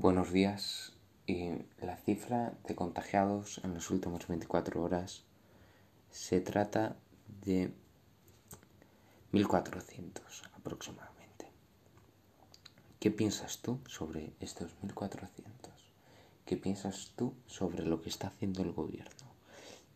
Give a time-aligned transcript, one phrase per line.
[0.00, 0.92] Buenos días.
[1.26, 1.50] Y
[1.82, 5.24] la cifra de contagiados en las últimas 24 horas
[6.08, 6.94] se trata
[7.44, 7.74] de
[9.32, 11.50] 1400 aproximadamente.
[13.00, 15.72] ¿Qué piensas tú sobre estos 1400?
[16.46, 19.26] ¿Qué piensas tú sobre lo que está haciendo el gobierno?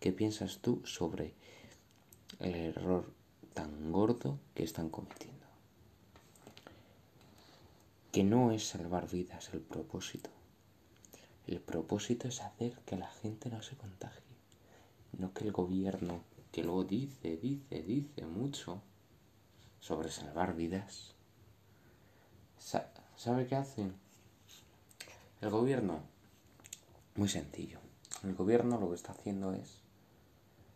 [0.01, 1.37] ¿Qué piensas tú sobre
[2.41, 3.15] el error
[3.55, 5.32] tan gordo que están cometiendo?
[8.13, 10.29] Que no es salvar vidas el propósito.
[11.47, 14.21] El propósito es hacer que la gente no se contagie,
[15.19, 16.23] no que el gobierno,
[16.53, 18.83] que luego dice, dice, dice mucho
[19.81, 21.15] sobre salvar vidas,
[22.59, 23.95] ¿sabe qué hacen?
[25.41, 26.03] El gobierno,
[27.17, 27.81] muy sencillo,
[28.25, 29.81] el gobierno lo que está haciendo es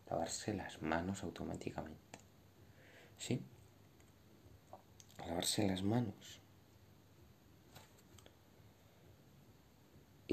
[0.09, 2.17] lavarse las manos automáticamente.
[3.19, 3.43] ¿Sí?
[5.19, 6.41] Lavarse las manos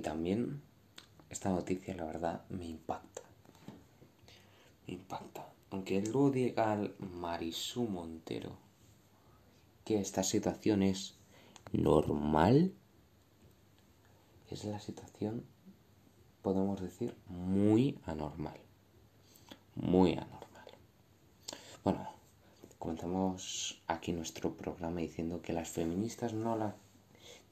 [0.04, 0.62] también
[1.30, 3.22] esta noticia, la verdad, me impacta.
[4.86, 5.52] Me impacta.
[5.70, 8.56] Aunque luego diga al Marisú Montero
[9.84, 11.16] que esta situación es
[11.72, 12.72] normal,
[14.50, 15.44] es la situación,
[16.42, 18.60] podemos decir, muy anormal.
[19.74, 20.68] Muy anormal.
[21.82, 22.08] Bueno,
[22.78, 26.76] comenzamos aquí nuestro programa diciendo que las feministas no la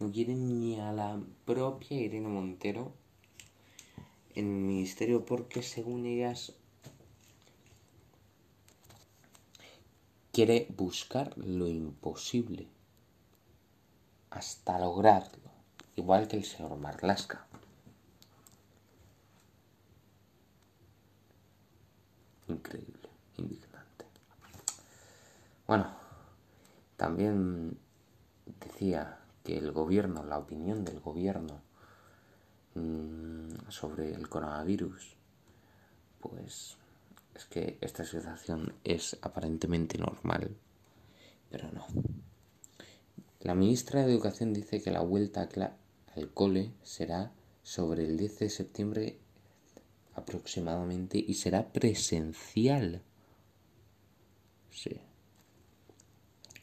[0.03, 2.93] no quieren ni a la propia Irene Montero
[4.35, 6.55] en el ministerio porque según ellas
[10.33, 12.67] quiere buscar lo imposible
[14.31, 15.51] hasta lograrlo,
[15.95, 17.47] igual que el señor Marlasca.
[22.49, 24.07] Increíble, indignante.
[25.69, 25.95] Bueno,
[26.97, 27.79] también
[28.59, 31.61] decía que el gobierno, la opinión del gobierno
[32.75, 35.17] mm, sobre el coronavirus,
[36.21, 36.77] pues
[37.35, 40.57] es que esta situación es aparentemente normal,
[41.51, 41.87] pero no.
[43.41, 45.49] La ministra de Educación dice que la vuelta
[46.15, 49.19] al cole será sobre el 10 de septiembre
[50.15, 53.03] aproximadamente y será presencial.
[54.71, 55.01] Sí.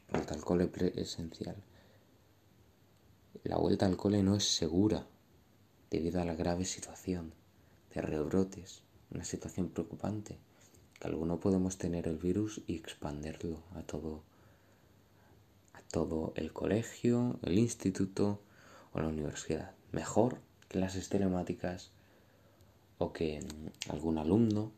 [0.09, 1.55] Vuelta al cole presencial.
[3.43, 5.07] La vuelta al cole no es segura
[5.89, 7.33] debido a la grave situación
[7.93, 10.37] de rebrotes, una situación preocupante,
[10.99, 14.23] que alguno podemos tener el virus y expandirlo a todo
[15.73, 18.41] a todo el colegio, el instituto
[18.91, 19.71] o la universidad.
[19.93, 21.91] Mejor clases telemáticas
[22.97, 23.39] o que
[23.89, 24.73] algún alumno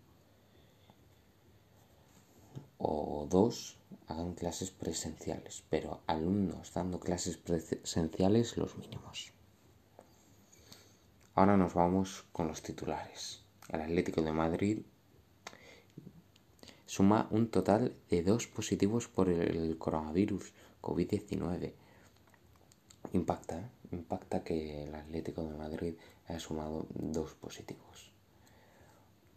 [2.81, 3.78] o dos
[4.08, 9.31] hagan clases presenciales, pero alumnos dando clases presenciales los mínimos.
[11.36, 13.44] Ahora nos vamos con los titulares.
[13.69, 14.80] El Atlético de Madrid
[16.86, 21.74] suma un total de dos positivos por el coronavirus COVID-19.
[23.13, 25.94] Impacta, impacta que el Atlético de Madrid
[26.28, 28.12] haya sumado dos positivos.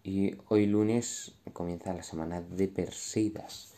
[0.07, 3.73] Y hoy lunes comienza la semana de Perseidas.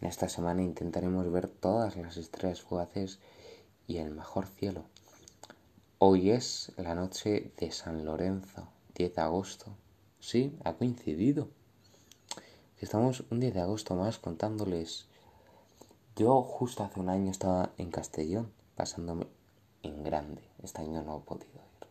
[0.00, 3.20] En esta semana intentaremos ver todas las estrellas fugaces
[3.86, 4.86] y el mejor cielo.
[6.00, 9.66] Hoy es la noche de San Lorenzo, 10 de agosto.
[10.18, 11.46] Sí, ha coincidido.
[12.80, 15.06] Estamos un 10 de agosto más contándoles.
[16.16, 19.28] Yo justo hace un año estaba en Castellón, pasándome
[19.84, 20.42] en grande.
[20.60, 21.86] Este año no he podido ir.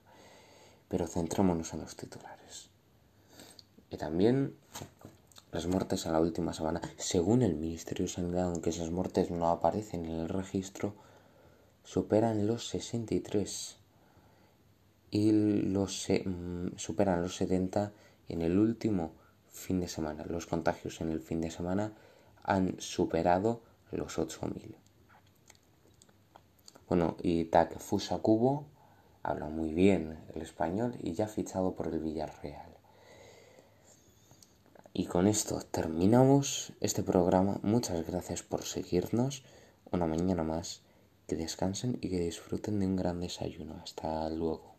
[0.89, 2.69] Pero centrémonos en los titulares.
[3.89, 4.55] Y también
[5.51, 9.49] las muertes en la última semana, según el Ministerio de Sanidad, aunque esas muertes no
[9.49, 10.93] aparecen en el registro,
[11.83, 13.77] superan los 63
[15.09, 17.93] y los, mm, superan los 70
[18.27, 19.13] en el último
[19.49, 20.25] fin de semana.
[20.25, 21.93] Los contagios en el fin de semana
[22.43, 23.61] han superado
[23.91, 24.75] los 8.000.
[26.87, 28.65] Bueno, y Takefusa Kubo
[29.23, 32.76] habla muy bien el español y ya ha fichado por el Villarreal.
[34.99, 37.59] Y con esto terminamos este programa.
[37.61, 39.43] Muchas gracias por seguirnos.
[39.91, 40.81] Una mañana más.
[41.27, 43.79] Que descansen y que disfruten de un gran desayuno.
[43.83, 44.76] Hasta luego.